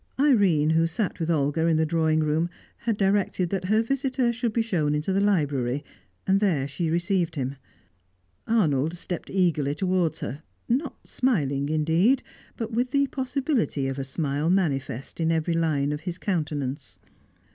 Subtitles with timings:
[0.19, 4.51] Irene, who sat with Olga in the drawing room, had directed that her visitor should
[4.51, 5.83] be shown into the library,
[6.25, 7.55] and there she received him.
[8.47, 12.23] Arnold stepped eagerly towards her; not smiling indeed,
[12.57, 16.97] but with the possibility of a smile manifest in every line of his countenance.